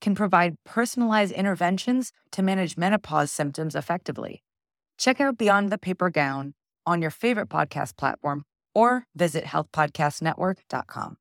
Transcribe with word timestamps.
can 0.00 0.14
provide 0.14 0.56
personalized 0.64 1.32
interventions 1.32 2.12
to 2.32 2.42
manage 2.42 2.76
menopause 2.76 3.30
symptoms 3.30 3.74
effectively. 3.74 4.42
Check 4.98 5.20
out 5.20 5.38
Beyond 5.38 5.70
the 5.70 5.78
Paper 5.78 6.10
Gown 6.10 6.54
on 6.86 7.02
your 7.02 7.10
favorite 7.10 7.48
podcast 7.48 7.96
platform 7.96 8.44
or 8.74 9.04
visit 9.14 9.44
healthpodcastnetwork.com. 9.44 11.16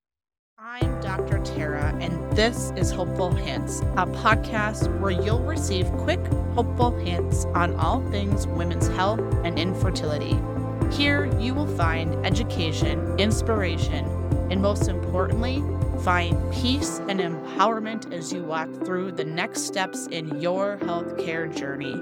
I'm 0.60 1.00
Dr. 1.02 1.38
Tara, 1.44 1.96
and 2.02 2.36
this 2.36 2.72
is 2.76 2.90
Hopeful 2.90 3.32
Hints, 3.32 3.82
a 3.96 4.08
podcast 4.08 5.00
where 5.00 5.12
you'll 5.12 5.44
receive 5.44 5.88
quick, 5.98 6.20
hopeful 6.56 6.90
hints 6.98 7.46
on 7.54 7.76
all 7.76 8.02
things 8.10 8.48
women's 8.48 8.88
health 8.88 9.20
and 9.44 9.60
infertility. 9.60 10.36
Here, 10.92 11.26
you 11.40 11.54
will 11.54 11.68
find 11.78 12.26
education, 12.26 13.20
inspiration, 13.20 14.06
and 14.50 14.60
most 14.60 14.88
importantly, 14.88 15.64
find 16.02 16.38
peace 16.54 17.00
and 17.08 17.20
empowerment 17.20 18.14
as 18.14 18.32
you 18.32 18.44
walk 18.44 18.72
through 18.86 19.12
the 19.12 19.26
next 19.26 19.62
steps 19.62 20.08
in 20.08 20.40
your 20.40 20.78
healthcare 20.78 21.54
journey. 21.56 22.02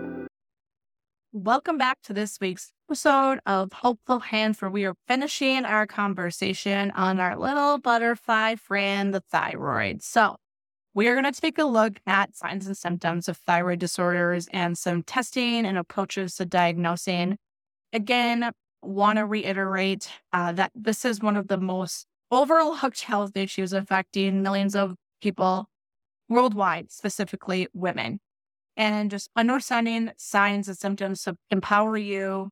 Welcome 1.31 1.77
back 1.77 2.01
to 2.03 2.13
this 2.13 2.39
week's 2.39 2.71
episode 2.87 3.39
of 3.45 3.73
Hopeful 3.73 4.19
Hints, 4.19 4.61
where 4.61 4.71
we 4.71 4.85
are 4.85 4.95
finishing 5.07 5.65
our 5.65 5.85
conversation 5.85 6.91
on 6.91 7.19
our 7.19 7.37
little 7.37 7.77
butterfly 7.77 8.55
friend, 8.55 9.13
the 9.13 9.19
thyroid. 9.19 10.01
So, 10.01 10.37
we 10.93 11.09
are 11.09 11.13
going 11.19 11.31
to 11.31 11.41
take 11.41 11.57
a 11.57 11.65
look 11.65 11.99
at 12.07 12.37
signs 12.37 12.67
and 12.67 12.77
symptoms 12.77 13.27
of 13.27 13.35
thyroid 13.35 13.79
disorders 13.79 14.47
and 14.53 14.77
some 14.77 15.03
testing 15.03 15.65
and 15.65 15.77
approaches 15.77 16.35
to 16.35 16.45
diagnosing. 16.45 17.37
Again, 17.91 18.49
want 18.81 19.17
to 19.17 19.25
reiterate 19.25 20.09
uh, 20.31 20.53
that 20.53 20.71
this 20.73 21.03
is 21.03 21.19
one 21.19 21.35
of 21.35 21.49
the 21.49 21.57
most 21.57 22.07
overlooked 22.31 23.01
health 23.01 23.35
issues 23.35 23.73
affecting 23.73 24.41
millions 24.41 24.75
of 24.75 24.95
people 25.21 25.67
worldwide, 26.27 26.91
specifically 26.91 27.67
women 27.73 28.19
and 28.77 29.09
just 29.09 29.29
understanding 29.35 30.11
signs 30.17 30.67
and 30.67 30.77
symptoms 30.77 31.23
to 31.23 31.37
empower 31.49 31.97
you 31.97 32.49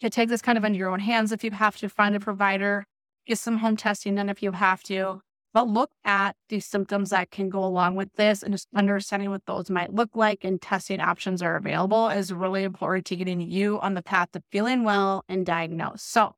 to 0.00 0.10
take 0.10 0.28
this 0.28 0.42
kind 0.42 0.58
of 0.58 0.64
into 0.64 0.78
your 0.78 0.90
own 0.90 1.00
hands 1.00 1.32
if 1.32 1.44
you 1.44 1.50
have 1.52 1.76
to 1.76 1.88
find 1.88 2.16
a 2.16 2.20
provider, 2.20 2.84
get 3.26 3.38
some 3.38 3.58
home 3.58 3.76
testing 3.76 4.16
done 4.16 4.28
if 4.28 4.42
you 4.42 4.52
have 4.52 4.82
to. 4.82 5.20
But 5.52 5.68
look 5.68 5.92
at 6.04 6.34
the 6.48 6.58
symptoms 6.58 7.10
that 7.10 7.30
can 7.30 7.48
go 7.48 7.64
along 7.64 7.94
with 7.94 8.12
this 8.14 8.42
and 8.42 8.52
just 8.52 8.66
understanding 8.74 9.30
what 9.30 9.46
those 9.46 9.70
might 9.70 9.94
look 9.94 10.10
like 10.16 10.42
and 10.42 10.60
testing 10.60 11.00
options 11.00 11.42
are 11.42 11.54
available 11.54 12.08
is 12.08 12.32
really 12.32 12.64
important 12.64 13.06
to 13.06 13.16
getting 13.16 13.40
you 13.40 13.78
on 13.78 13.94
the 13.94 14.02
path 14.02 14.32
to 14.32 14.42
feeling 14.50 14.82
well 14.82 15.24
and 15.28 15.46
diagnosed. 15.46 16.10
So 16.10 16.34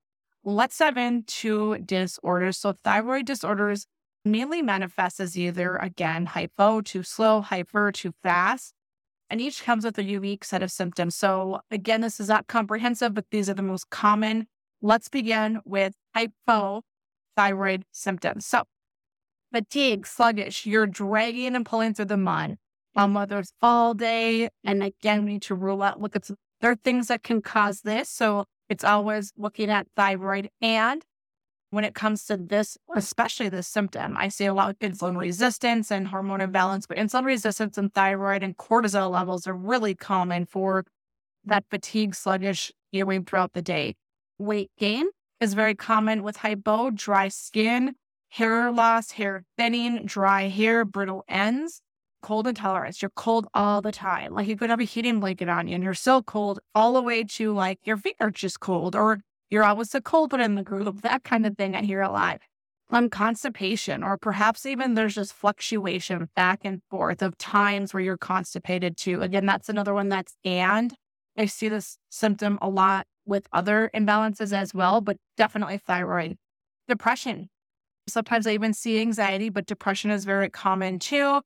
let's 0.47 0.79
dive 0.79 0.97
into 0.97 1.77
disorders. 1.79 2.57
So 2.57 2.73
thyroid 2.73 3.27
disorders 3.27 3.87
mainly 4.25 4.63
manifest 4.63 5.21
as 5.21 5.37
either 5.37 5.77
again 5.77 6.27
hypo, 6.27 6.81
too 6.81 7.03
slow, 7.03 7.43
hyper, 7.43 7.93
too 7.93 8.13
fast 8.23 8.73
and 9.29 9.41
each 9.41 9.65
comes 9.65 9.85
with 9.85 9.99
a 9.99 10.05
unique 10.05 10.45
set 10.45 10.63
of 10.63 10.71
symptoms. 10.71 11.17
So, 11.17 11.61
again, 11.71 12.01
this 12.01 12.21
is 12.21 12.29
not 12.29 12.47
comprehensive, 12.47 13.15
but 13.15 13.27
these 13.31 13.51
are 13.51 13.55
the 13.55 13.63
most 13.63 13.91
common. 13.91 14.47
Let's 14.83 15.09
begin 15.09 15.61
with 15.65 15.95
hypothyroid 16.17 17.83
symptoms. 17.93 18.47
So, 18.47 18.65
fatigue, 19.53 20.07
sluggish, 20.07 20.67
you're 20.67 20.87
dragging 20.87 21.57
and 21.57 21.67
pulling 21.67 21.95
through 21.95 22.07
the 22.07 22.17
mud, 22.17 22.57
um, 22.95 23.15
whether 23.15 23.39
it's 23.39 23.53
all 23.63 23.95
day. 23.95 24.49
And 24.65 24.83
again, 24.83 25.25
we 25.25 25.33
need 25.35 25.43
to 25.43 25.55
rule 25.55 25.83
out, 25.83 26.01
look 26.01 26.15
at, 26.15 26.31
there 26.61 26.71
are 26.71 26.77
things 26.77 27.09
that 27.09 27.23
can 27.23 27.43
cause 27.43 27.81
this. 27.83 28.09
So, 28.09 28.45
it's 28.69 28.85
always 28.85 29.33
looking 29.37 29.71
at 29.71 29.87
thyroid 29.97 30.51
and 30.61 31.05
when 31.71 31.85
it 31.85 31.95
comes 31.95 32.25
to 32.27 32.37
this, 32.37 32.79
especially 32.95 33.49
this 33.49 33.67
symptom. 33.67 34.17
I 34.17 34.29
see 34.29 34.47
a 34.47 34.55
lot 34.55 34.71
of 34.71 34.79
insulin 34.79 35.19
resistance 35.19 35.91
and 35.91 36.09
hormone 36.09 36.41
imbalance, 36.41 36.87
but 36.87 36.97
insulin 36.97 37.25
resistance 37.25 37.77
and 37.77 37.93
thyroid 37.93 38.43
and 38.43 38.57
cortisol 38.57 39.11
levels 39.11 39.47
are 39.47 39.55
really 39.55 39.95
common 39.95 40.47
for 40.47 40.85
that 41.45 41.65
fatigue, 41.71 42.15
sluggish 42.15 42.73
feeling 42.93 43.25
throughout 43.25 43.53
the 43.53 43.63
day. 43.63 43.95
Weight 44.39 44.71
gain 44.79 45.07
is 45.41 45.55
very 45.55 45.75
common 45.75 46.23
with 46.23 46.39
hypo, 46.39 46.91
dry 46.91 47.29
skin, 47.29 47.95
hair 48.31 48.71
loss, 48.71 49.13
hair 49.13 49.43
thinning, 49.57 50.07
dry 50.07 50.49
hair, 50.49 50.85
brittle 50.85 51.25
ends, 51.29 51.81
cold 52.27 52.49
intolerance. 52.49 53.01
You're 53.01 53.13
cold 53.15 53.47
all 53.55 53.81
the 53.81 53.93
time. 53.93 54.35
Like 54.35 54.49
you 54.49 54.57
could 54.57 54.69
have 54.69 54.81
a 54.81 54.85
heating 54.85 55.21
blanket 55.21 55.49
on 55.49 55.69
you 55.69 55.77
and 55.77 55.85
you're 55.85 55.95
so 55.95 56.23
cold 56.23 56.59
all 56.75 56.95
the 56.95 57.01
way 57.01 57.23
to 57.23 57.53
like 57.53 57.79
your 57.85 57.97
feet 57.97 58.17
are 58.19 58.33
just 58.33 58.59
cold 58.59 58.97
or 58.97 59.21
you're 59.49 59.63
always 59.63 59.95
a 59.95 60.01
culprit 60.01 60.41
in 60.41 60.57
the 60.57 60.65
group, 60.65 61.03
that 61.03 61.23
kind 61.23 61.47
of 61.47 61.57
thing 61.57 61.77
I 61.77 61.83
hear 61.83 62.03
a 62.03 62.11
lot. 62.11 62.41
Um, 62.91 63.11
constipation, 63.11 64.03
or 64.03 64.19
perhaps 64.19 64.67
even 64.67 64.95
there's 64.95 65.15
just 65.15 65.35
fluctuation 65.35 66.29
back 66.35 66.61
and 66.65 66.83
forth 66.91 67.23
of 67.23 67.39
times 67.39 67.95
where 67.95 68.03
you're 68.03 68.17
constipated 68.17 68.97
too. 68.97 69.23
Again, 69.23 69.47
that's 69.47 69.69
another 69.69 69.95
one 69.95 70.09
that's 70.09 70.35
and. 70.45 70.95
I 71.39 71.47
see 71.47 71.69
this 71.69 71.97
symptom 72.11 72.59
a 72.61 72.69
lot 72.69 73.07
with 73.25 73.47
other 73.53 73.89
imbalances 73.95 74.53
as 74.53 74.75
well, 74.75 75.01
but 75.01 75.17
definitely 75.37 75.79
thyroid. 75.79 76.39
Depression. 76.89 77.51
Sometimes 78.09 78.49
I 78.49 78.53
even 78.53 78.73
see 78.73 79.01
anxiety, 79.01 79.49
but 79.49 79.67
depression 79.67 80.11
is 80.11 80.25
very 80.25 80.51
common 80.51 80.99
too. 80.99 81.43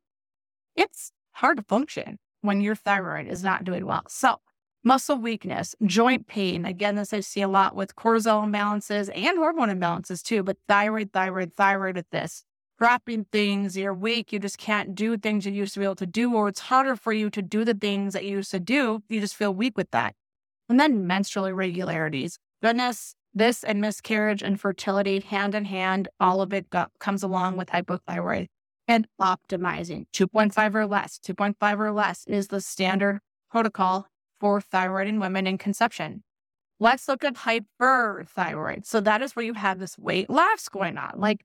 It's 0.77 1.13
hard 1.33 1.59
to 1.59 1.63
function 1.63 2.19
when 2.43 2.61
your 2.61 2.75
thyroid 2.75 3.27
is 3.27 3.43
not 3.43 3.65
doing 3.65 3.87
well. 3.87 4.03
So, 4.09 4.41
muscle 4.83 5.17
weakness, 5.17 5.75
joint 5.85 6.27
pain. 6.27 6.65
Again, 6.65 6.95
this 6.95 7.13
I 7.13 7.21
see 7.21 7.43
a 7.43 7.49
lot 7.49 7.75
with 7.75 7.97
cortisol 7.97 8.45
imbalances 8.45 9.11
and 9.15 9.39
hormone 9.39 9.69
imbalances 9.69 10.23
too, 10.23 10.43
but 10.43 10.57
thyroid, 10.69 11.13
thyroid, 11.13 11.55
thyroid 11.55 11.99
at 11.99 12.11
this. 12.11 12.45
Dropping 12.79 13.27
things, 13.31 13.77
you're 13.77 13.93
weak, 13.93 14.33
you 14.33 14.39
just 14.39 14.57
can't 14.57 14.95
do 14.95 15.19
things 15.19 15.45
you 15.45 15.53
used 15.53 15.75
to 15.75 15.81
be 15.81 15.85
able 15.85 15.97
to 15.97 16.07
do, 16.07 16.35
or 16.35 16.49
it's 16.49 16.61
harder 16.61 16.97
for 16.97 17.13
you 17.13 17.29
to 17.29 17.43
do 17.43 17.63
the 17.63 17.75
things 17.75 18.15
that 18.15 18.25
you 18.25 18.39
used 18.39 18.51
to 18.53 18.61
do. 18.61 19.03
You 19.09 19.21
just 19.21 19.37
feel 19.37 19.53
weak 19.53 19.77
with 19.77 19.91
that. 19.91 20.15
And 20.67 20.81
then 20.81 21.07
menstrual 21.07 21.45
irregularities. 21.45 22.39
Goodness, 22.63 23.15
this 23.35 23.63
and 23.65 23.83
miscarriage 23.83 24.43
and 24.43 24.59
fertility 24.59 25.21
hand 25.21 25.55
in 25.55 25.67
hand, 25.67 26.09
all 26.19 26.41
of 26.41 26.55
it 26.55 26.71
got, 26.71 26.91
comes 26.99 27.23
along 27.23 27.59
with 27.59 27.69
hypothyroid. 27.69 28.47
And 28.91 29.07
optimizing 29.21 30.07
2.5 30.13 30.75
or 30.75 30.85
less, 30.85 31.21
2.5 31.25 31.79
or 31.79 31.93
less 31.93 32.25
is 32.27 32.49
the 32.49 32.61
standard 32.61 33.21
protocol 33.49 34.09
for 34.41 34.61
thyroid 34.61 35.07
in 35.07 35.21
women 35.21 35.47
in 35.47 35.59
conception. 35.59 36.25
Let's 36.81 37.07
look 37.07 37.23
at 37.23 37.35
hyperthyroid. 37.35 38.85
So 38.85 39.01
that 39.01 39.23
is 39.23 39.37
where 39.37 39.45
you 39.45 39.55
have 39.55 39.79
this 39.79 39.97
weight 39.97 40.29
loss 40.29 40.69
going 40.69 40.99
on. 40.99 41.21
Like 41.21 41.45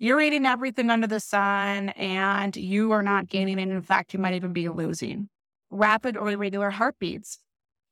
you're 0.00 0.20
eating 0.20 0.44
everything 0.44 0.90
under 0.90 1.06
the 1.06 1.20
sun 1.20 1.90
and 1.90 2.56
you 2.56 2.90
are 2.90 3.02
not 3.02 3.28
gaining. 3.28 3.60
And 3.60 3.70
in 3.70 3.82
fact, 3.82 4.12
you 4.12 4.18
might 4.18 4.34
even 4.34 4.52
be 4.52 4.68
losing 4.68 5.28
rapid 5.70 6.16
or 6.16 6.32
irregular 6.32 6.70
heartbeats. 6.70 7.38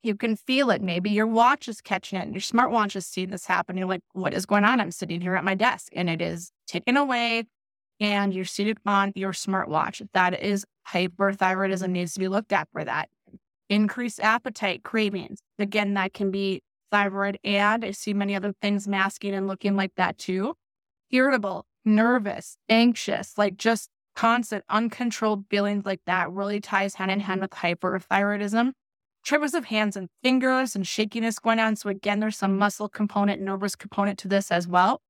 You 0.02 0.16
can 0.16 0.34
feel 0.34 0.68
it. 0.72 0.82
Maybe 0.82 1.10
your 1.10 1.28
watch 1.28 1.68
is 1.68 1.80
catching 1.80 2.18
it. 2.18 2.32
Your 2.32 2.40
smartwatch 2.40 2.96
is 2.96 3.06
seeing 3.06 3.30
this 3.30 3.46
happen. 3.46 3.76
You're 3.76 3.86
like, 3.86 4.02
what 4.14 4.34
is 4.34 4.46
going 4.46 4.64
on? 4.64 4.80
I'm 4.80 4.90
sitting 4.90 5.20
here 5.20 5.36
at 5.36 5.44
my 5.44 5.54
desk 5.54 5.92
and 5.94 6.10
it 6.10 6.20
is 6.20 6.50
ticking 6.66 6.96
away 6.96 7.44
and 8.00 8.32
you're 8.34 8.44
seated 8.44 8.78
on 8.86 9.12
your 9.14 9.32
smartwatch. 9.32 10.06
That 10.14 10.42
is 10.42 10.64
hyperthyroidism 10.88 11.82
mm-hmm. 11.82 11.92
needs 11.92 12.14
to 12.14 12.20
be 12.20 12.28
looked 12.28 12.52
at 12.52 12.68
for 12.72 12.82
that 12.84 13.08
increased 13.68 14.20
appetite, 14.20 14.82
cravings. 14.82 15.40
Again, 15.58 15.94
that 15.94 16.12
can 16.12 16.30
be 16.30 16.62
thyroid 16.90 17.38
and 17.44 17.84
I 17.84 17.92
see 17.92 18.12
many 18.12 18.34
other 18.34 18.52
things 18.60 18.88
masking 18.88 19.34
and 19.34 19.46
looking 19.46 19.76
like 19.76 19.92
that 19.96 20.18
too. 20.18 20.54
Irritable, 21.10 21.66
nervous, 21.84 22.56
anxious, 22.68 23.38
like 23.38 23.56
just 23.56 23.90
constant 24.16 24.64
uncontrolled 24.68 25.44
feelings 25.48 25.86
like 25.86 26.00
that 26.06 26.30
really 26.30 26.60
ties 26.60 26.94
hand 26.94 27.10
in 27.10 27.20
hand 27.20 27.40
mm-hmm. 27.40 27.70
with 27.70 27.80
hyperthyroidism. 27.80 28.72
Tremors 29.22 29.54
of 29.54 29.66
hands 29.66 29.96
and 29.96 30.08
fingers 30.22 30.74
and 30.74 30.86
shakiness 30.86 31.38
going 31.38 31.58
on. 31.58 31.76
So 31.76 31.90
again, 31.90 32.20
there's 32.20 32.38
some 32.38 32.58
muscle 32.58 32.88
component, 32.88 33.40
nervous 33.40 33.76
component 33.76 34.18
to 34.20 34.28
this 34.28 34.50
as 34.50 34.66
well. 34.66 35.00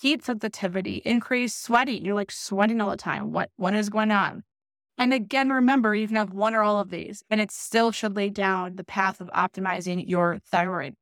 Heat 0.00 0.24
sensitivity, 0.24 1.02
increased 1.04 1.62
sweating. 1.62 2.04
You're 2.04 2.14
like 2.14 2.30
sweating 2.30 2.80
all 2.80 2.90
the 2.90 2.96
time. 2.96 3.32
What 3.32 3.50
what 3.56 3.74
is 3.74 3.90
going 3.90 4.10
on? 4.10 4.44
And 4.96 5.12
again, 5.12 5.50
remember, 5.50 5.94
you 5.94 6.06
can 6.06 6.16
have 6.16 6.32
one 6.32 6.54
or 6.54 6.62
all 6.62 6.80
of 6.80 6.90
these, 6.90 7.22
and 7.28 7.40
it 7.40 7.50
still 7.50 7.90
should 7.90 8.16
lay 8.16 8.30
down 8.30 8.76
the 8.76 8.84
path 8.84 9.20
of 9.20 9.28
optimizing 9.28 10.08
your 10.08 10.38
thyroid. 10.50 10.94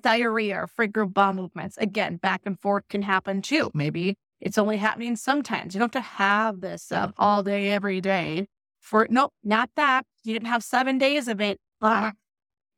Diarrhea, 0.00 0.66
frequent 0.66 1.14
bowel 1.14 1.34
movements, 1.34 1.76
again, 1.78 2.16
back 2.16 2.42
and 2.44 2.60
forth 2.60 2.88
can 2.88 3.02
happen 3.02 3.40
too. 3.40 3.70
Maybe 3.72 4.16
it's 4.40 4.58
only 4.58 4.78
happening 4.78 5.14
sometimes. 5.14 5.74
You 5.74 5.78
don't 5.78 5.94
have 5.94 6.02
to 6.02 6.08
have 6.08 6.60
this 6.60 6.92
all 7.16 7.42
day, 7.44 7.70
every 7.70 8.00
day 8.00 8.48
for 8.80 9.06
nope, 9.08 9.32
not 9.42 9.70
that. 9.76 10.06
You 10.24 10.32
didn't 10.32 10.48
have 10.48 10.64
seven 10.64 10.98
days 10.98 11.28
of 11.28 11.40
it. 11.40 11.58
Ugh. 11.80 12.14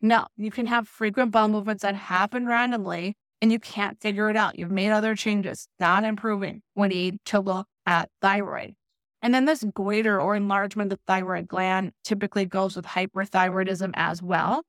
No, 0.03 0.27
you 0.37 0.51
can 0.51 0.67
have 0.67 0.87
frequent 0.87 1.33
bowel 1.33 1.49
movements 1.49 1.83
that 1.83 1.95
happen 1.95 2.47
randomly 2.47 3.17
and 3.41 3.53
you 3.53 3.59
can't 3.59 4.01
figure 4.01 4.31
it 4.31 4.37
out. 4.37 4.59
You've 4.59 4.71
made 4.71 4.91
other 4.91 5.15
changes, 5.15 5.69
not 5.79 6.05
improving. 6.05 6.63
We 6.75 6.89
need 6.89 7.19
to 7.27 7.41
look 7.41 7.67
at 7.85 8.11
thyroid. 8.21 8.75
And 9.23 9.35
then 9.35 9.45
this 9.45 9.65
goiter 9.75 10.21
or 10.21 10.37
enlargement 10.37 10.93
of 10.93 10.99
the 10.99 11.03
thyroid 11.07 11.49
gland 11.49 11.93
typically 12.05 12.45
goes 12.45 12.77
with 12.77 12.87
hyperthyroidism 12.87 13.91
as 13.95 14.23
well. 14.23 14.63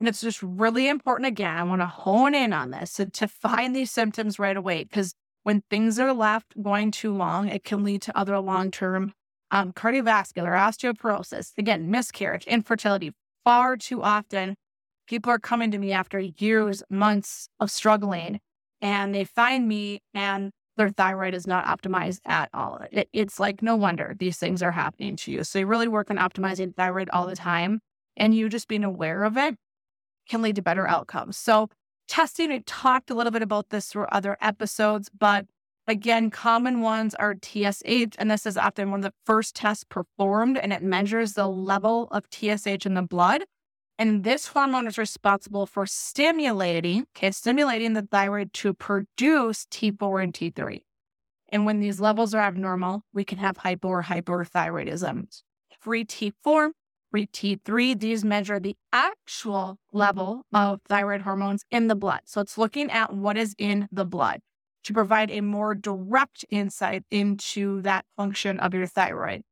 And 0.00 0.08
it's 0.08 0.20
just 0.20 0.42
really 0.42 0.88
important. 0.88 1.28
Again, 1.28 1.56
I 1.56 1.62
want 1.62 1.80
to 1.80 1.86
hone 1.86 2.34
in 2.34 2.52
on 2.52 2.70
this 2.70 2.94
to, 2.94 3.06
to 3.06 3.28
find 3.28 3.74
these 3.74 3.90
symptoms 3.90 4.38
right 4.38 4.56
away 4.56 4.84
because 4.84 5.14
when 5.44 5.62
things 5.70 5.98
are 5.98 6.12
left 6.12 6.60
going 6.60 6.90
too 6.90 7.14
long, 7.14 7.48
it 7.48 7.64
can 7.64 7.84
lead 7.84 8.02
to 8.02 8.18
other 8.18 8.38
long 8.38 8.70
term 8.70 9.12
um, 9.50 9.72
cardiovascular, 9.72 10.56
osteoporosis, 10.56 11.52
again, 11.58 11.90
miscarriage, 11.90 12.46
infertility. 12.46 13.12
Far 13.44 13.76
too 13.76 14.02
often, 14.02 14.56
people 15.06 15.30
are 15.32 15.38
coming 15.38 15.70
to 15.70 15.78
me 15.78 15.92
after 15.92 16.18
years, 16.18 16.82
months 16.90 17.48
of 17.60 17.70
struggling, 17.70 18.40
and 18.80 19.14
they 19.14 19.24
find 19.24 19.68
me 19.68 20.00
and 20.14 20.50
their 20.76 20.88
thyroid 20.88 21.34
is 21.34 21.46
not 21.46 21.66
optimized 21.66 22.20
at 22.24 22.48
all. 22.54 22.80
It, 22.90 23.08
it's 23.12 23.38
like, 23.38 23.62
no 23.62 23.76
wonder 23.76 24.14
these 24.18 24.38
things 24.38 24.62
are 24.62 24.72
happening 24.72 25.16
to 25.16 25.30
you. 25.30 25.44
So 25.44 25.58
you 25.58 25.66
really 25.66 25.88
work 25.88 26.10
on 26.10 26.16
optimizing 26.16 26.74
thyroid 26.74 27.10
all 27.12 27.26
the 27.26 27.36
time, 27.36 27.80
and 28.16 28.34
you 28.34 28.48
just 28.48 28.68
being 28.68 28.84
aware 28.84 29.24
of 29.24 29.36
it 29.36 29.56
can 30.28 30.42
lead 30.42 30.56
to 30.56 30.62
better 30.62 30.88
outcomes. 30.88 31.36
So 31.36 31.68
testing, 32.08 32.48
we 32.48 32.60
talked 32.60 33.10
a 33.10 33.14
little 33.14 33.32
bit 33.32 33.42
about 33.42 33.68
this 33.68 33.86
through 33.86 34.06
other 34.10 34.36
episodes, 34.40 35.10
but 35.16 35.46
Again, 35.88 36.30
common 36.30 36.80
ones 36.80 37.12
are 37.16 37.34
TSH, 37.34 38.14
and 38.16 38.30
this 38.30 38.46
is 38.46 38.56
often 38.56 38.92
one 38.92 39.00
of 39.00 39.04
the 39.04 39.14
first 39.26 39.56
tests 39.56 39.82
performed, 39.82 40.56
and 40.56 40.72
it 40.72 40.80
measures 40.80 41.32
the 41.32 41.48
level 41.48 42.06
of 42.12 42.26
TSH 42.30 42.86
in 42.86 42.94
the 42.94 43.02
blood. 43.02 43.44
And 44.02 44.24
this 44.24 44.48
hormone 44.48 44.88
is 44.88 44.98
responsible 44.98 45.64
for 45.64 45.86
stimulating, 45.86 47.06
okay, 47.16 47.30
stimulating 47.30 47.92
the 47.92 48.02
thyroid 48.02 48.52
to 48.54 48.74
produce 48.74 49.64
T4 49.66 50.24
and 50.24 50.34
T3. 50.34 50.80
And 51.50 51.66
when 51.66 51.78
these 51.78 52.00
levels 52.00 52.34
are 52.34 52.42
abnormal, 52.42 53.04
we 53.12 53.22
can 53.22 53.38
have 53.38 53.58
hypo 53.58 53.86
or 53.86 54.02
hyperthyroidism. 54.02 55.28
Free 55.78 56.04
T4, 56.04 56.70
free 57.12 57.26
T3, 57.28 58.00
these 58.00 58.24
measure 58.24 58.58
the 58.58 58.74
actual 58.92 59.78
level 59.92 60.46
of 60.52 60.80
thyroid 60.88 61.20
hormones 61.20 61.62
in 61.70 61.86
the 61.86 61.94
blood. 61.94 62.22
So 62.24 62.40
it's 62.40 62.58
looking 62.58 62.90
at 62.90 63.14
what 63.14 63.36
is 63.36 63.54
in 63.56 63.86
the 63.92 64.04
blood 64.04 64.40
to 64.82 64.92
provide 64.92 65.30
a 65.30 65.42
more 65.42 65.76
direct 65.76 66.44
insight 66.50 67.04
into 67.12 67.80
that 67.82 68.04
function 68.16 68.58
of 68.58 68.74
your 68.74 68.88
thyroid. 68.88 69.42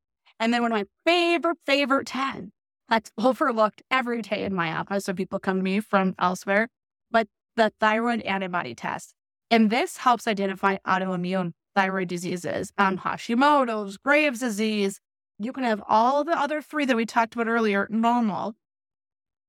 And 0.41 0.53
then 0.53 0.63
one 0.63 0.73
of 0.73 0.77
my 0.77 0.87
favorite, 1.07 1.59
favorite 1.65 2.09
10 2.09 2.51
that's 2.91 3.11
overlooked 3.19 3.83
every 3.91 4.21
day 4.21 4.45
in 4.45 4.55
my 4.55 4.73
office. 4.73 5.07
So 5.07 5.15
people 5.15 5.39
come 5.39 5.59
to 5.59 5.63
me 5.63 5.81
from 5.81 6.15
elsewhere, 6.19 6.69
but 7.11 7.29
the 7.57 7.73
thyroid 7.81 8.21
antibody 8.23 8.75
test. 8.75 9.15
And 9.51 9.71
this 9.71 9.97
helps 9.99 10.29
identify 10.29 10.77
autoimmune 10.87 11.53
thyroid 11.75 12.09
diseases, 12.09 12.73
um, 12.77 12.99
Hashimoto's, 12.99 13.97
Graves' 13.97 14.41
disease. 14.41 15.01
You 15.39 15.53
can 15.53 15.65
have 15.65 15.83
all 15.89 16.25
the 16.25 16.39
other 16.39 16.61
three 16.61 16.85
that 16.85 16.97
we 16.97 17.07
talked 17.07 17.35
about 17.35 17.49
earlier 17.49 17.87
normal, 17.91 18.55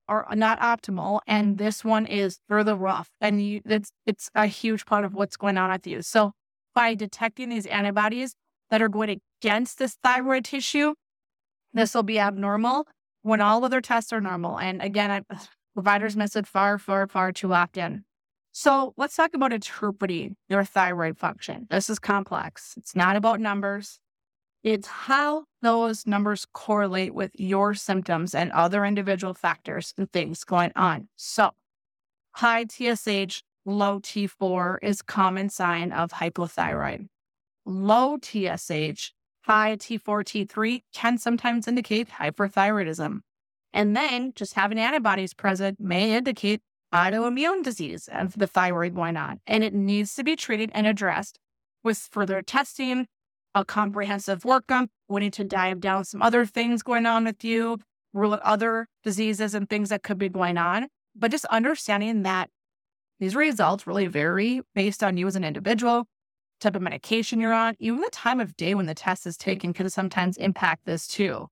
are 0.08 0.28
not 0.36 0.60
optimal, 0.60 1.22
and 1.26 1.58
this 1.58 1.86
one 1.86 2.06
is 2.06 2.40
further 2.50 2.76
rough. 2.76 3.10
And 3.22 3.42
you, 3.42 3.62
it's 3.66 3.92
it's 4.06 4.30
a 4.36 4.46
huge 4.46 4.86
part 4.86 5.06
of 5.06 5.14
what's 5.14 5.38
going 5.38 5.58
on 5.58 5.72
with 5.72 5.88
you. 5.88 6.02
So 6.02 6.34
by 6.76 6.96
detecting 6.96 7.50
these 7.50 7.66
antibodies 7.66 8.36
that 8.70 8.82
are 8.82 8.90
going 8.90 9.22
against 9.42 9.80
this 9.80 9.98
thyroid 10.04 10.46
tissue, 10.46 10.96
this 11.74 11.94
will 11.94 12.04
be 12.04 12.20
abnormal 12.20 12.88
when 13.24 13.42
all 13.42 13.64
other 13.64 13.82
tests 13.82 14.12
are 14.14 14.22
normal. 14.22 14.60
And 14.60 14.82
again, 14.82 15.12
I, 15.12 15.36
providers 15.74 16.16
miss 16.16 16.36
it 16.36 16.48
far, 16.48 16.78
far, 16.78 17.08
far 17.08 17.32
too 17.32 17.54
often. 17.54 18.06
So 18.52 18.94
let's 18.98 19.16
talk 19.16 19.34
about 19.34 19.54
interpreting 19.54 20.36
your 20.50 20.66
thyroid 20.66 21.18
function. 21.18 21.68
This 21.70 21.90
is 21.90 22.00
complex. 22.00 22.74
It's 22.78 22.96
not 22.96 23.16
about 23.16 23.40
numbers. 23.40 24.00
It's 24.64 24.88
how 24.88 25.46
those 25.62 26.06
numbers 26.06 26.46
correlate 26.54 27.16
with 27.16 27.32
your 27.36 27.74
symptoms 27.74 28.36
and 28.36 28.52
other 28.52 28.86
individual 28.86 29.34
factors 29.34 29.94
and 29.98 30.12
things 30.12 30.44
going 30.44 30.72
on. 30.76 31.08
So, 31.16 31.52
high 32.34 32.66
TSH, 32.66 33.42
low 33.66 34.00
T4 34.00 34.78
is 34.84 35.02
common 35.02 35.50
sign 35.50 35.92
of 35.92 36.12
hypothyroid. 36.12 37.08
Low 37.66 38.18
TSH, 38.22 39.14
high 39.42 39.76
T4, 39.76 40.48
T3 40.48 40.84
can 40.94 41.18
sometimes 41.18 41.68
indicate 41.68 42.10
hyperthyroidism. 42.10 43.20
And 43.74 43.96
then 43.96 44.34
just 44.36 44.54
having 44.54 44.80
antibodies 44.80 45.34
present 45.34 45.80
may 45.80 46.16
indicate 46.16 46.62
autoimmune 46.94 47.64
disease 47.64 48.10
of 48.12 48.38
the 48.38 48.48
thyroid 48.48 48.96
going 48.96 49.18
on. 49.18 49.40
And 49.48 49.64
it 49.64 49.74
needs 49.74 50.14
to 50.16 50.24
be 50.24 50.36
treated 50.36 50.72
and 50.74 50.86
addressed 50.86 51.40
with 51.84 51.98
further 51.98 52.42
testing 52.42 53.08
a 53.56 53.66
comprehensive 53.66 54.44
workup. 54.44 54.88
We 55.08 55.22
need 55.22 55.34
to 55.34 55.44
dive 55.44 55.80
down 55.80 56.06
some 56.06 56.22
other 56.22 56.46
things 56.46 56.84
going 56.84 57.06
on 57.06 57.26
with 57.26 57.44
you, 57.44 57.80
rule 58.14 58.34
out 58.34 58.42
other 58.42 58.88
diseases 59.04 59.54
and 59.54 59.70
things 59.70 59.90
that 59.90 60.04
could 60.04 60.18
be 60.18 60.30
going 60.30 60.58
on. 60.58 60.88
But 61.16 61.32
just 61.32 61.46
understanding 61.46 62.24
that 62.24 62.50
these 63.20 63.36
results 63.36 63.86
really 63.86 64.08
vary 64.08 64.62
based 64.74 65.04
on 65.04 65.18
you 65.18 65.28
as 65.28 65.36
an 65.36 65.44
individual, 65.44 66.06
type 66.62 66.76
of 66.76 66.82
medication 66.82 67.40
you're 67.40 67.54
on, 67.54 67.76
even 67.80 68.00
the 68.00 68.10
time 68.12 68.40
of 68.40 68.56
day 68.56 68.76
when 68.76 68.86
the 68.86 68.96
test 68.96 69.26
is 69.26 69.36
mm. 69.36 69.42
taken 69.42 69.74
can 69.74 69.90
sometimes 69.90 70.38
impact 70.38 70.86
this 70.86 71.08
too. 71.08 71.48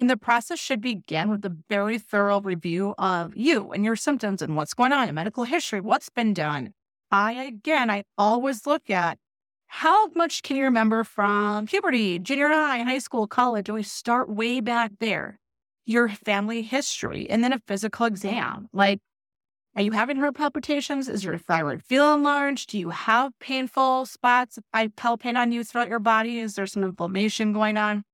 And 0.00 0.08
the 0.08 0.16
process 0.16 0.58
should 0.58 0.80
begin 0.80 1.30
with 1.30 1.44
a 1.44 1.56
very 1.68 1.98
thorough 1.98 2.40
review 2.40 2.94
of 2.98 3.36
you 3.36 3.70
and 3.70 3.84
your 3.84 3.96
symptoms 3.96 4.40
and 4.42 4.56
what's 4.56 4.74
going 4.74 4.92
on, 4.92 5.08
in 5.08 5.14
medical 5.14 5.44
history, 5.44 5.80
what's 5.80 6.08
been 6.08 6.32
done. 6.32 6.72
I, 7.10 7.32
again, 7.32 7.90
I 7.90 8.04
always 8.16 8.66
look 8.66 8.88
at 8.88 9.18
how 9.66 10.08
much 10.08 10.42
can 10.42 10.56
you 10.56 10.64
remember 10.64 11.04
from 11.04 11.66
puberty, 11.66 12.18
junior 12.18 12.48
high, 12.48 12.78
high 12.82 12.98
school, 12.98 13.26
college? 13.26 13.68
And 13.68 13.76
we 13.76 13.82
start 13.82 14.28
way 14.28 14.60
back 14.60 14.92
there. 15.00 15.38
Your 15.86 16.08
family 16.08 16.62
history, 16.62 17.28
and 17.28 17.42
then 17.42 17.52
a 17.52 17.60
physical 17.66 18.06
exam. 18.06 18.68
Like, 18.72 19.00
are 19.76 19.82
you 19.82 19.92
having 19.92 20.16
heart 20.16 20.34
palpitations? 20.34 21.08
Is 21.08 21.24
your 21.24 21.38
thyroid 21.38 21.82
feel 21.82 22.12
enlarged? 22.12 22.70
Do 22.70 22.78
you 22.78 22.90
have 22.90 23.32
painful 23.38 24.06
spots? 24.06 24.58
I 24.72 24.88
palpate 24.88 25.36
on 25.36 25.52
you 25.52 25.64
throughout 25.64 25.88
your 25.88 25.98
body. 25.98 26.40
Is 26.40 26.54
there 26.54 26.66
some 26.66 26.82
inflammation 26.82 27.52
going 27.52 27.76
on? 27.76 28.04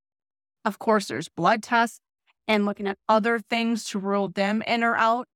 Of 0.64 0.78
course, 0.78 1.08
there's 1.08 1.28
blood 1.28 1.62
tests 1.62 2.00
and 2.46 2.66
looking 2.66 2.86
at 2.86 2.98
other 3.08 3.38
things 3.38 3.84
to 3.84 3.98
rule 3.98 4.28
them 4.28 4.62
in 4.66 4.84
or 4.84 4.96
out 4.96 5.26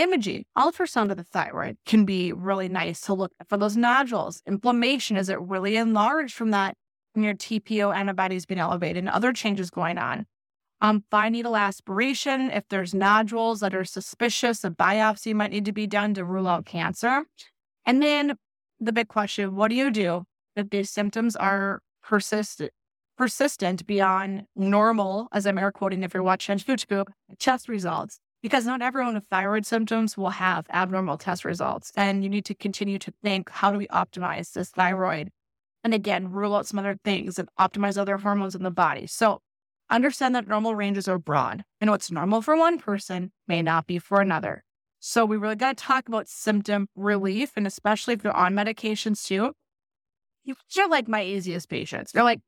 imaging, 0.00 0.44
ultrasound 0.56 1.10
of 1.10 1.16
the 1.16 1.24
thyroid 1.24 1.76
can 1.84 2.04
be 2.04 2.32
really 2.32 2.68
nice 2.68 3.02
to 3.02 3.14
look 3.14 3.32
for 3.48 3.56
those 3.56 3.76
nodules. 3.76 4.42
Inflammation, 4.46 5.16
is 5.16 5.28
it 5.28 5.40
really 5.40 5.76
enlarged 5.76 6.34
from 6.34 6.50
that 6.50 6.74
when 7.12 7.24
your 7.24 7.34
TPO 7.34 7.94
antibodies 7.94 8.46
being 8.46 8.60
elevated 8.60 8.98
and 8.98 9.08
other 9.08 9.32
changes 9.32 9.70
going 9.70 9.98
on? 9.98 10.26
Um, 10.80 11.04
fine 11.10 11.32
needle 11.32 11.56
aspiration, 11.56 12.50
if 12.50 12.64
there's 12.68 12.94
nodules 12.94 13.60
that 13.60 13.74
are 13.74 13.84
suspicious, 13.84 14.64
a 14.64 14.70
biopsy 14.70 15.34
might 15.34 15.50
need 15.50 15.66
to 15.66 15.72
be 15.72 15.86
done 15.86 16.14
to 16.14 16.24
rule 16.24 16.48
out 16.48 16.64
cancer. 16.64 17.24
And 17.84 18.02
then 18.02 18.36
the 18.78 18.92
big 18.92 19.08
question, 19.08 19.56
what 19.56 19.68
do 19.68 19.74
you 19.74 19.90
do 19.90 20.24
if 20.56 20.70
these 20.70 20.90
symptoms 20.90 21.36
are 21.36 21.80
persistent? 22.02 22.72
persistent 23.20 23.86
beyond 23.86 24.46
normal, 24.56 25.28
as 25.30 25.46
I'm 25.46 25.58
air 25.58 25.70
quoting 25.70 26.02
if 26.02 26.14
you're 26.14 26.22
watching 26.22 26.56
YouTube, 26.58 27.04
test 27.38 27.68
results 27.68 28.18
because 28.42 28.64
not 28.64 28.80
everyone 28.80 29.12
with 29.12 29.26
thyroid 29.30 29.66
symptoms 29.66 30.16
will 30.16 30.30
have 30.30 30.64
abnormal 30.72 31.18
test 31.18 31.44
results. 31.44 31.92
And 31.96 32.24
you 32.24 32.30
need 32.30 32.46
to 32.46 32.54
continue 32.54 32.98
to 32.98 33.12
think 33.22 33.50
how 33.50 33.72
do 33.72 33.76
we 33.76 33.86
optimize 33.88 34.54
this 34.54 34.70
thyroid? 34.70 35.28
And 35.84 35.92
again, 35.92 36.30
rule 36.30 36.56
out 36.56 36.66
some 36.66 36.78
other 36.78 36.98
things 37.04 37.38
and 37.38 37.46
optimize 37.58 37.98
other 37.98 38.16
hormones 38.16 38.54
in 38.54 38.62
the 38.62 38.70
body. 38.70 39.06
So 39.06 39.42
understand 39.90 40.34
that 40.34 40.48
normal 40.48 40.74
ranges 40.74 41.08
are 41.08 41.18
broad. 41.18 41.64
And 41.80 41.90
what's 41.90 42.10
normal 42.10 42.42
for 42.42 42.56
one 42.56 42.78
person 42.78 43.32
may 43.48 43.62
not 43.62 43.86
be 43.86 43.98
for 43.98 44.20
another. 44.20 44.64
So 44.98 45.24
we 45.24 45.36
really 45.36 45.56
got 45.56 45.76
to 45.76 45.84
talk 45.84 46.08
about 46.08 46.28
symptom 46.28 46.88
relief. 46.94 47.52
And 47.56 47.66
especially 47.66 48.14
if 48.14 48.24
you're 48.24 48.32
on 48.32 48.54
medications 48.54 49.24
too, 49.24 49.52
you're 50.44 50.88
like 50.88 51.08
my 51.08 51.24
easiest 51.24 51.68
patients. 51.68 52.12
You're 52.14 52.24
like, 52.24 52.40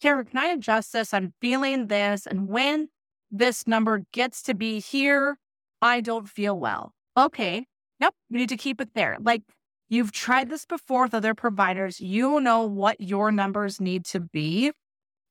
Tara, 0.00 0.24
can 0.24 0.38
I 0.38 0.46
adjust 0.46 0.92
this? 0.92 1.12
I'm 1.12 1.34
feeling 1.40 1.88
this. 1.88 2.26
And 2.26 2.48
when 2.48 2.88
this 3.30 3.66
number 3.66 4.04
gets 4.12 4.42
to 4.44 4.54
be 4.54 4.80
here. 4.80 5.38
I 5.80 6.00
don't 6.00 6.28
feel 6.28 6.58
well. 6.58 6.92
Okay. 7.16 7.66
Yep. 8.00 8.14
You 8.30 8.38
need 8.38 8.48
to 8.48 8.56
keep 8.56 8.80
it 8.80 8.94
there. 8.94 9.16
Like 9.20 9.42
you've 9.88 10.12
tried 10.12 10.50
this 10.50 10.66
before 10.66 11.04
with 11.04 11.14
other 11.14 11.34
providers. 11.34 12.00
You 12.00 12.40
know 12.40 12.62
what 12.62 13.00
your 13.00 13.30
numbers 13.30 13.80
need 13.80 14.04
to 14.06 14.20
be. 14.20 14.72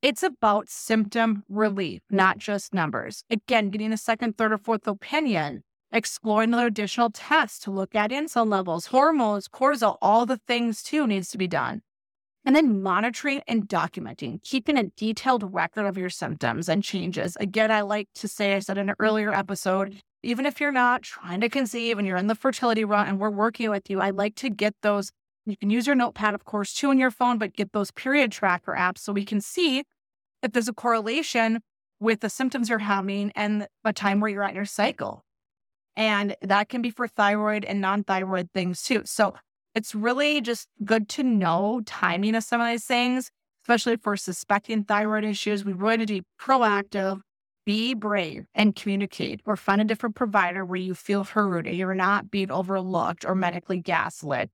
It's 0.03 0.21
about 0.21 0.69
symptom 0.69 1.43
relief, 1.49 2.01
not 2.11 2.37
just 2.37 2.71
numbers. 2.71 3.23
Again, 3.31 3.71
getting 3.71 3.91
a 3.91 3.97
second, 3.97 4.37
third, 4.37 4.51
or 4.51 4.59
fourth 4.59 4.87
opinion, 4.87 5.63
exploring 5.91 6.53
other 6.53 6.67
additional 6.67 7.09
tests 7.09 7.57
to 7.61 7.71
look 7.71 7.95
at 7.95 8.11
insulin 8.11 8.47
levels, 8.47 8.87
hormones, 8.87 9.47
cortisol, 9.47 9.97
all 9.99 10.27
the 10.27 10.37
things 10.37 10.83
too 10.83 11.07
needs 11.07 11.29
to 11.31 11.39
be 11.39 11.47
done. 11.47 11.81
And 12.45 12.55
then 12.55 12.83
monitoring 12.83 13.41
and 13.47 13.67
documenting, 13.67 14.43
keeping 14.43 14.77
a 14.77 14.83
detailed 14.83 15.51
record 15.51 15.87
of 15.87 15.97
your 15.97 16.11
symptoms 16.11 16.69
and 16.69 16.83
changes. 16.83 17.35
Again, 17.39 17.71
I 17.71 17.81
like 17.81 18.07
to 18.15 18.27
say, 18.27 18.53
I 18.53 18.59
said 18.59 18.77
in 18.77 18.89
an 18.89 18.95
earlier 18.99 19.33
episode, 19.33 19.99
even 20.21 20.45
if 20.45 20.61
you're 20.61 20.71
not 20.71 21.01
trying 21.01 21.41
to 21.41 21.49
conceive 21.49 21.97
and 21.97 22.07
you're 22.07 22.17
in 22.17 22.27
the 22.27 22.35
fertility 22.35 22.85
run 22.85 23.07
and 23.07 23.19
we're 23.19 23.31
working 23.31 23.71
with 23.71 23.89
you, 23.89 23.99
I 23.99 24.11
like 24.11 24.35
to 24.35 24.51
get 24.51 24.75
those. 24.83 25.11
You 25.47 25.55
can 25.55 25.69
use 25.69 25.87
your 25.87 25.95
notepad, 25.95 26.33
of 26.33 26.43
course, 26.43 26.73
too, 26.73 26.89
on 26.89 26.99
your 26.99 27.09
phone, 27.09 27.37
but 27.37 27.53
get 27.53 27.71
those 27.71 27.89
period 27.89 28.33
tracker 28.33 28.75
apps 28.77 28.99
so 28.99 29.13
we 29.13 29.23
can 29.23 29.39
see 29.39 29.85
if 30.43 30.51
there's 30.51 30.67
a 30.67 30.73
correlation 30.73 31.61
with 32.01 32.19
the 32.19 32.29
symptoms 32.29 32.67
you're 32.67 32.79
having 32.79 33.31
and 33.33 33.65
the 33.85 33.93
time 33.93 34.19
where 34.19 34.29
you're 34.29 34.43
at 34.43 34.53
your 34.53 34.65
cycle. 34.65 35.23
And 35.95 36.35
that 36.41 36.67
can 36.67 36.81
be 36.81 36.91
for 36.91 37.07
thyroid 37.07 37.63
and 37.63 37.79
non 37.79 38.03
thyroid 38.03 38.49
things 38.53 38.83
too. 38.83 39.03
So 39.05 39.35
it's 39.73 39.95
really 39.95 40.41
just 40.41 40.67
good 40.83 41.07
to 41.09 41.23
know 41.23 41.81
timing 41.85 42.35
of 42.35 42.43
some 42.43 42.59
of 42.59 42.67
these 42.67 42.85
things, 42.85 43.31
especially 43.63 43.95
for 43.95 44.17
suspecting 44.17 44.83
thyroid 44.83 45.23
issues. 45.23 45.63
We 45.63 45.71
really 45.71 45.97
need 45.97 46.09
to 46.09 46.13
be 46.15 46.25
proactive, 46.39 47.21
be 47.65 47.93
brave, 47.93 48.45
and 48.53 48.75
communicate 48.75 49.41
or 49.45 49.55
find 49.55 49.79
a 49.79 49.85
different 49.85 50.15
provider 50.15 50.65
where 50.65 50.79
you 50.79 50.93
feel 50.93 51.23
heard 51.23 51.65
and 51.65 51.77
you're 51.77 51.95
not 51.95 52.29
being 52.29 52.51
overlooked 52.51 53.23
or 53.25 53.33
medically 53.33 53.79
gaslit. 53.79 54.51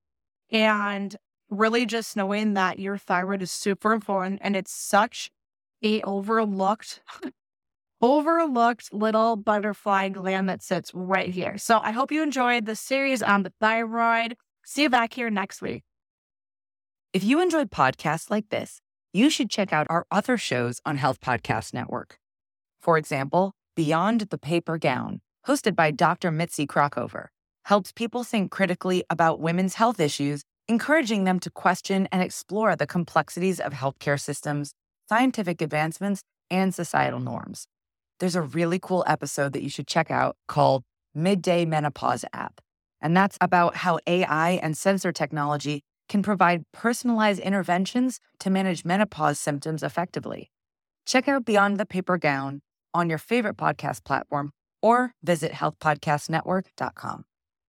And 0.54 1.16
really 1.50 1.86
just 1.86 2.16
knowing 2.16 2.54
that 2.54 2.80
your 2.80 2.98
thyroid 2.98 3.42
is 3.42 3.52
super 3.52 3.92
important 3.92 4.40
and 4.42 4.56
it's 4.56 4.72
such 4.72 5.32
a 5.84 6.02
overlooked 6.04 7.02
overlooked 8.02 8.94
little 8.94 9.36
butterfly 9.36 10.10
gland 10.10 10.50
that 10.50 10.62
sits 10.62 10.92
right 10.94 11.30
here. 11.30 11.58
So 11.58 11.80
I 11.80 11.92
hope 11.92 12.12
you 12.12 12.22
enjoyed 12.22 12.66
the 12.66 12.76
series 12.76 13.22
on 13.22 13.44
the 13.44 13.54
thyroid. 13.60 14.36
See 14.66 14.84
you 14.84 14.90
back 14.90 15.14
here 15.14 15.30
next 15.30 15.62
week. 15.62 15.84
If 17.14 17.24
you 17.24 17.42
enjoyed 17.42 17.72
podcasts 17.72 18.30
like 18.30 18.50
this, 18.50 18.82
you 19.14 19.30
should 19.30 19.50
check 19.50 19.72
out 19.72 19.88
our 19.90 20.06
other 20.12 20.38
shows 20.38 20.82
on 20.86 20.98
Health 20.98 21.22
Podcast 21.22 21.74
Network. 21.74 22.18
For 22.82 22.98
example, 22.98 23.54
Beyond 23.76 24.22
the 24.22 24.38
Paper 24.38 24.78
Gown, 24.78 25.22
hosted 25.48 25.76
by 25.76 25.92
Dr. 25.92 26.32
Mitzi 26.32 26.68
Krockover, 26.68 27.28
helps 27.64 27.92
people 27.92 28.24
think 28.24 28.52
critically 28.52 29.04
about 29.10 29.40
women's 29.40 29.76
health 29.76 30.00
issues, 30.00 30.44
encouraging 30.68 31.24
them 31.24 31.40
to 31.40 31.50
question 31.50 32.08
and 32.12 32.22
explore 32.22 32.76
the 32.76 32.88
complexities 32.88 33.60
of 33.60 33.74
healthcare 33.74 34.20
systems, 34.20 34.74
scientific 35.10 35.62
advancements, 35.62 36.22
and 36.50 36.74
societal 36.74 37.20
norms 37.20 37.68
there's 38.24 38.36
a 38.38 38.42
really 38.42 38.80
cool 38.80 39.04
episode 39.06 39.52
that 39.52 39.64
you 39.64 39.70
should 39.70 39.86
check 39.86 40.10
out 40.10 40.38
called 40.48 40.84
Midday 41.14 41.66
Menopause 41.66 42.24
App. 42.34 42.62
And 43.02 43.18
that's 43.18 43.38
about 43.42 43.76
how 43.76 44.00
AI 44.08 44.52
and 44.52 44.78
sensor 44.78 45.12
technology 45.12 45.82
can 46.08 46.24
provide 46.24 46.64
personalized 46.72 47.42
interventions 47.42 48.22
to 48.40 48.50
manage 48.50 48.86
menopause 48.86 49.40
symptoms 49.40 49.84
effectively. 49.84 50.52
Check 51.06 51.28
out 51.28 51.44
Beyond 51.44 51.78
the 51.78 51.86
Paper 51.86 52.18
Gown 52.18 52.62
on 52.94 53.10
your 53.10 53.18
favorite 53.18 53.58
podcast 53.58 54.06
platform 54.06 54.52
or 54.82 55.14
visit 55.22 55.52
healthpodcastnetwork.com. 55.52 57.26